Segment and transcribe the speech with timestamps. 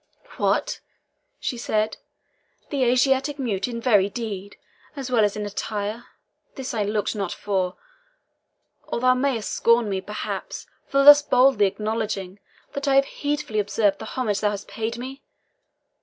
[0.37, 0.79] "What!"
[1.39, 1.97] she said,
[2.71, 4.55] "the Asiatic mute in very deed,
[4.95, 6.05] as well as in attire?
[6.55, 7.75] This I looked not for.
[8.87, 12.39] Or thou mayest scorn me, perhaps, for thus boldly acknowledging
[12.73, 15.21] that I have heedfully observed the homage thou hast paid me?